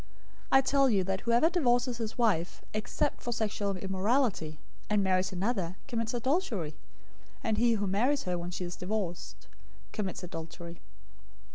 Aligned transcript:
019:009 0.51 0.57
I 0.57 0.61
tell 0.61 0.89
you 0.89 1.03
that 1.03 1.21
whoever 1.21 1.49
divorces 1.51 1.99
his 1.99 2.17
wife, 2.17 2.63
except 2.73 3.21
for 3.21 3.31
sexual 3.31 3.77
immorality, 3.77 4.57
and 4.89 5.03
marries 5.03 5.31
another, 5.31 5.75
commits 5.87 6.15
adultery; 6.15 6.73
and 7.43 7.59
he 7.59 7.73
who 7.73 7.85
marries 7.85 8.23
her 8.23 8.35
when 8.35 8.49
she 8.49 8.65
is 8.65 8.75
divorced 8.75 9.47
commits 9.91 10.23
adultery." 10.23 10.81